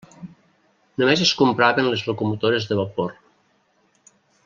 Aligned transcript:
Només 1.01 1.21
es 1.27 1.33
compraven 1.43 1.91
les 1.91 2.07
locomotores 2.09 2.69
de 2.73 2.79
vapor. 2.83 3.17